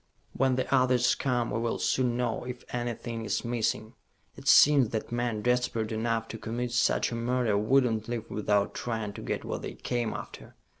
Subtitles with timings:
[0.33, 3.93] "When the others come, we will soon know if anything is missing.
[4.35, 8.73] It seems that men desperate enough to commit such a murder would not leave without
[8.73, 10.55] trying to get what they came after.